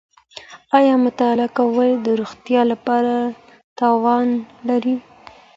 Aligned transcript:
ایا 0.77 0.95
مطالعه 1.05 1.47
کول 1.57 1.89
د 2.05 2.07
روغتیا 2.19 2.61
لپاره 2.71 3.13
تاوان 3.79 4.27
لري؟ 4.67 4.95